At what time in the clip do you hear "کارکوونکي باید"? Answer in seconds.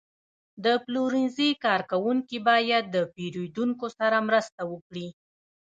1.65-2.83